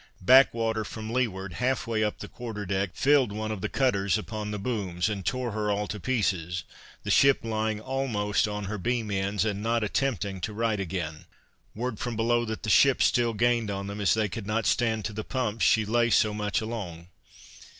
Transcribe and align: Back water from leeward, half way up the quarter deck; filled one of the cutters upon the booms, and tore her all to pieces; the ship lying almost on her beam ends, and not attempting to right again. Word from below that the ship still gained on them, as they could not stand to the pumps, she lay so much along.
Back 0.19 0.51
water 0.51 0.83
from 0.83 1.13
leeward, 1.13 1.53
half 1.53 1.85
way 1.85 2.03
up 2.03 2.17
the 2.17 2.27
quarter 2.27 2.65
deck; 2.65 2.95
filled 2.95 3.31
one 3.31 3.51
of 3.51 3.61
the 3.61 3.69
cutters 3.69 4.17
upon 4.17 4.49
the 4.49 4.57
booms, 4.57 5.09
and 5.09 5.23
tore 5.23 5.51
her 5.51 5.69
all 5.69 5.85
to 5.89 5.99
pieces; 5.99 6.63
the 7.03 7.11
ship 7.11 7.41
lying 7.43 7.79
almost 7.79 8.47
on 8.47 8.63
her 8.63 8.79
beam 8.79 9.11
ends, 9.11 9.45
and 9.45 9.61
not 9.61 9.83
attempting 9.83 10.41
to 10.41 10.53
right 10.53 10.79
again. 10.79 11.25
Word 11.75 11.99
from 11.99 12.15
below 12.15 12.45
that 12.45 12.63
the 12.63 12.69
ship 12.71 12.99
still 13.03 13.35
gained 13.35 13.69
on 13.69 13.85
them, 13.85 14.01
as 14.01 14.15
they 14.15 14.27
could 14.27 14.47
not 14.47 14.65
stand 14.65 15.05
to 15.05 15.13
the 15.13 15.23
pumps, 15.23 15.63
she 15.65 15.85
lay 15.85 16.09
so 16.09 16.33
much 16.33 16.61
along. 16.61 17.09